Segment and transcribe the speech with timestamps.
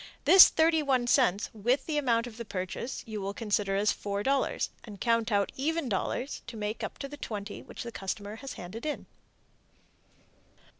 [0.25, 4.99] This 31 cents with the amount of the purchase you will consider as $4.00, and
[4.99, 9.05] count out even dollars to make up the $20.00 which the customer has handed in.